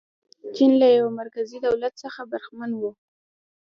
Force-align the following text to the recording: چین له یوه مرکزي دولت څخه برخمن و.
چین 0.55 0.71
له 0.81 0.87
یوه 0.97 1.11
مرکزي 1.21 1.57
دولت 1.67 1.93
څخه 2.03 2.21
برخمن 2.31 2.71
و. 2.75 2.81